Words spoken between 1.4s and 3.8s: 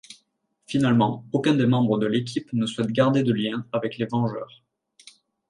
des membres de l'équipe ne souhaite garder de lien